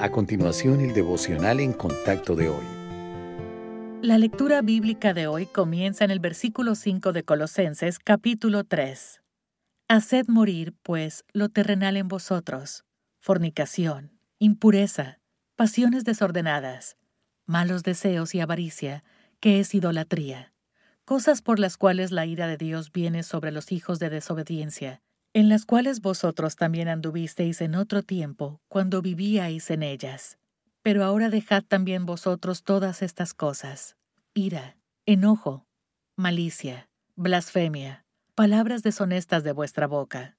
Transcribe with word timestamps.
A 0.00 0.10
continuación, 0.10 0.80
el 0.80 0.94
devocional 0.94 1.60
en 1.60 1.74
contacto 1.74 2.34
de 2.34 2.48
hoy. 2.48 2.64
La 4.00 4.16
lectura 4.16 4.62
bíblica 4.62 5.12
de 5.12 5.26
hoy 5.26 5.44
comienza 5.44 6.06
en 6.06 6.10
el 6.10 6.20
versículo 6.20 6.74
5 6.74 7.12
de 7.12 7.22
Colosenses 7.22 7.98
capítulo 7.98 8.64
3. 8.64 9.20
Haced 9.88 10.24
morir, 10.28 10.72
pues, 10.82 11.24
lo 11.34 11.50
terrenal 11.50 11.98
en 11.98 12.08
vosotros, 12.08 12.84
fornicación, 13.18 14.18
impureza, 14.38 15.20
pasiones 15.54 16.04
desordenadas, 16.04 16.96
malos 17.44 17.82
deseos 17.82 18.34
y 18.34 18.40
avaricia, 18.40 19.04
que 19.38 19.60
es 19.60 19.74
idolatría, 19.74 20.54
cosas 21.04 21.42
por 21.42 21.58
las 21.58 21.76
cuales 21.76 22.10
la 22.10 22.24
ira 22.24 22.46
de 22.46 22.56
Dios 22.56 22.90
viene 22.90 23.22
sobre 23.22 23.52
los 23.52 23.70
hijos 23.70 23.98
de 23.98 24.08
desobediencia, 24.08 25.02
en 25.32 25.48
las 25.48 25.64
cuales 25.64 26.00
vosotros 26.00 26.56
también 26.56 26.88
anduvisteis 26.88 27.60
en 27.60 27.76
otro 27.76 28.02
tiempo, 28.02 28.60
cuando 28.68 29.00
vivíais 29.00 29.70
en 29.70 29.82
ellas. 29.82 30.38
Pero 30.82 31.04
ahora 31.04 31.30
dejad 31.30 31.62
también 31.62 32.04
vosotros 32.04 32.64
todas 32.64 33.02
estas 33.02 33.32
cosas, 33.32 33.96
ira, 34.34 34.76
enojo, 35.06 35.66
malicia, 36.16 36.88
blasfemia, 37.14 38.04
palabras 38.34 38.82
deshonestas 38.82 39.44
de 39.44 39.52
vuestra 39.52 39.86
boca. 39.86 40.36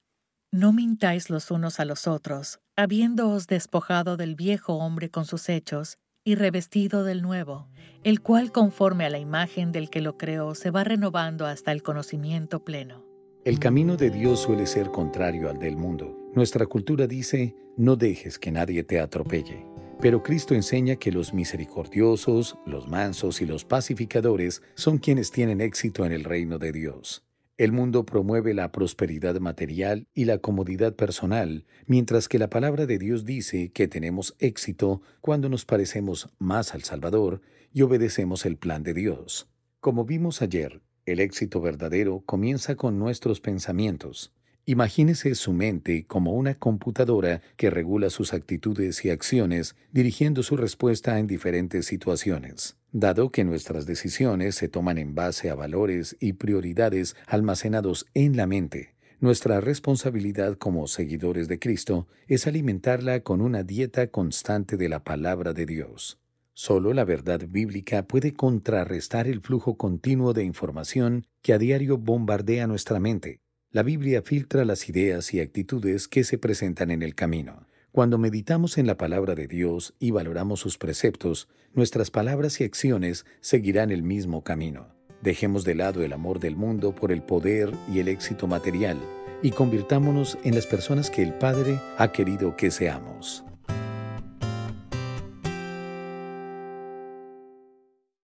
No 0.50 0.74
mintáis 0.74 1.30
los 1.30 1.50
unos 1.50 1.80
a 1.80 1.86
los 1.86 2.06
otros, 2.06 2.60
habiéndoos 2.76 3.46
despojado 3.46 4.18
del 4.18 4.34
viejo 4.34 4.74
hombre 4.74 5.10
con 5.10 5.24
sus 5.24 5.48
hechos, 5.48 5.98
y 6.24 6.34
revestido 6.34 7.02
del 7.02 7.22
nuevo, 7.22 7.68
el 8.04 8.20
cual 8.20 8.52
conforme 8.52 9.06
a 9.06 9.10
la 9.10 9.18
imagen 9.18 9.72
del 9.72 9.90
que 9.90 10.00
lo 10.00 10.18
creó 10.18 10.54
se 10.54 10.70
va 10.70 10.84
renovando 10.84 11.46
hasta 11.46 11.72
el 11.72 11.82
conocimiento 11.82 12.64
pleno. 12.64 13.11
El 13.44 13.58
camino 13.58 13.96
de 13.96 14.10
Dios 14.10 14.38
suele 14.38 14.66
ser 14.66 14.92
contrario 14.92 15.50
al 15.50 15.58
del 15.58 15.76
mundo. 15.76 16.16
Nuestra 16.32 16.64
cultura 16.66 17.08
dice, 17.08 17.56
no 17.76 17.96
dejes 17.96 18.38
que 18.38 18.52
nadie 18.52 18.84
te 18.84 19.00
atropelle. 19.00 19.66
Pero 20.00 20.22
Cristo 20.22 20.54
enseña 20.54 20.94
que 20.94 21.10
los 21.10 21.34
misericordiosos, 21.34 22.56
los 22.66 22.86
mansos 22.86 23.42
y 23.42 23.46
los 23.46 23.64
pacificadores 23.64 24.62
son 24.76 24.98
quienes 24.98 25.32
tienen 25.32 25.60
éxito 25.60 26.06
en 26.06 26.12
el 26.12 26.22
reino 26.22 26.60
de 26.60 26.70
Dios. 26.70 27.24
El 27.58 27.72
mundo 27.72 28.06
promueve 28.06 28.54
la 28.54 28.70
prosperidad 28.70 29.40
material 29.40 30.06
y 30.14 30.26
la 30.26 30.38
comodidad 30.38 30.94
personal, 30.94 31.66
mientras 31.86 32.28
que 32.28 32.38
la 32.38 32.48
palabra 32.48 32.86
de 32.86 32.98
Dios 32.98 33.24
dice 33.24 33.72
que 33.72 33.88
tenemos 33.88 34.36
éxito 34.38 35.02
cuando 35.20 35.48
nos 35.48 35.64
parecemos 35.64 36.28
más 36.38 36.74
al 36.74 36.84
Salvador 36.84 37.40
y 37.72 37.82
obedecemos 37.82 38.46
el 38.46 38.56
plan 38.56 38.84
de 38.84 38.94
Dios. 38.94 39.48
Como 39.80 40.04
vimos 40.04 40.42
ayer, 40.42 40.80
el 41.06 41.20
éxito 41.20 41.60
verdadero 41.60 42.22
comienza 42.26 42.76
con 42.76 42.98
nuestros 42.98 43.40
pensamientos. 43.40 44.32
Imagínese 44.64 45.34
su 45.34 45.52
mente 45.52 46.04
como 46.06 46.34
una 46.34 46.54
computadora 46.54 47.42
que 47.56 47.70
regula 47.70 48.10
sus 48.10 48.32
actitudes 48.32 49.04
y 49.04 49.10
acciones, 49.10 49.74
dirigiendo 49.90 50.42
su 50.42 50.56
respuesta 50.56 51.18
en 51.18 51.26
diferentes 51.26 51.86
situaciones. 51.86 52.76
Dado 52.92 53.30
que 53.30 53.42
nuestras 53.42 53.86
decisiones 53.86 54.54
se 54.54 54.68
toman 54.68 54.98
en 54.98 55.14
base 55.14 55.50
a 55.50 55.56
valores 55.56 56.16
y 56.20 56.34
prioridades 56.34 57.16
almacenados 57.26 58.06
en 58.14 58.36
la 58.36 58.46
mente, 58.46 58.94
nuestra 59.22 59.60
responsabilidad 59.60 60.58
como 60.58 60.88
seguidores 60.88 61.46
de 61.46 61.60
Cristo 61.60 62.08
es 62.26 62.48
alimentarla 62.48 63.20
con 63.20 63.40
una 63.40 63.62
dieta 63.62 64.08
constante 64.08 64.76
de 64.76 64.88
la 64.88 65.04
palabra 65.04 65.52
de 65.52 65.64
Dios. 65.64 66.21
Solo 66.64 66.94
la 66.94 67.04
verdad 67.04 67.40
bíblica 67.48 68.06
puede 68.06 68.34
contrarrestar 68.34 69.26
el 69.26 69.40
flujo 69.40 69.76
continuo 69.76 70.32
de 70.32 70.44
información 70.44 71.26
que 71.42 71.52
a 71.52 71.58
diario 71.58 71.98
bombardea 71.98 72.68
nuestra 72.68 73.00
mente. 73.00 73.40
La 73.72 73.82
Biblia 73.82 74.22
filtra 74.22 74.64
las 74.64 74.88
ideas 74.88 75.34
y 75.34 75.40
actitudes 75.40 76.06
que 76.06 76.22
se 76.22 76.38
presentan 76.38 76.92
en 76.92 77.02
el 77.02 77.16
camino. 77.16 77.66
Cuando 77.90 78.16
meditamos 78.16 78.78
en 78.78 78.86
la 78.86 78.96
palabra 78.96 79.34
de 79.34 79.48
Dios 79.48 79.94
y 79.98 80.12
valoramos 80.12 80.60
sus 80.60 80.78
preceptos, 80.78 81.48
nuestras 81.74 82.12
palabras 82.12 82.60
y 82.60 82.64
acciones 82.64 83.26
seguirán 83.40 83.90
el 83.90 84.04
mismo 84.04 84.44
camino. 84.44 84.86
Dejemos 85.20 85.64
de 85.64 85.74
lado 85.74 86.04
el 86.04 86.12
amor 86.12 86.38
del 86.38 86.54
mundo 86.54 86.94
por 86.94 87.10
el 87.10 87.22
poder 87.22 87.72
y 87.92 87.98
el 87.98 88.06
éxito 88.06 88.46
material 88.46 89.00
y 89.42 89.50
convirtámonos 89.50 90.38
en 90.44 90.54
las 90.54 90.68
personas 90.68 91.10
que 91.10 91.24
el 91.24 91.34
Padre 91.34 91.80
ha 91.98 92.12
querido 92.12 92.54
que 92.54 92.70
seamos. 92.70 93.44